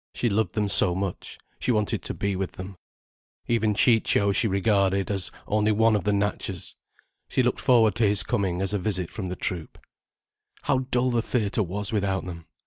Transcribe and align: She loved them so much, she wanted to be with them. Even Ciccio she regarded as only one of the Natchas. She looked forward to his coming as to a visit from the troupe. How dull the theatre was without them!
She 0.15 0.29
loved 0.29 0.53
them 0.55 0.67
so 0.67 0.95
much, 0.95 1.37
she 1.59 1.71
wanted 1.71 2.01
to 2.01 2.15
be 2.15 2.35
with 2.35 2.53
them. 2.53 2.75
Even 3.45 3.75
Ciccio 3.75 4.31
she 4.31 4.47
regarded 4.47 5.11
as 5.11 5.29
only 5.45 5.71
one 5.71 5.95
of 5.95 6.05
the 6.05 6.11
Natchas. 6.11 6.73
She 7.29 7.43
looked 7.43 7.59
forward 7.59 7.93
to 7.97 8.07
his 8.07 8.23
coming 8.23 8.63
as 8.63 8.71
to 8.71 8.77
a 8.77 8.79
visit 8.79 9.11
from 9.11 9.29
the 9.29 9.35
troupe. 9.35 9.77
How 10.63 10.79
dull 10.89 11.11
the 11.11 11.21
theatre 11.21 11.61
was 11.61 11.93
without 11.93 12.25
them! 12.25 12.47